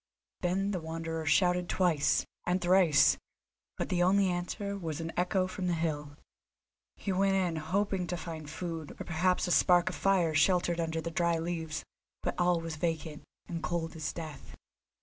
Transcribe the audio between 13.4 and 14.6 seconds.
and cold as death.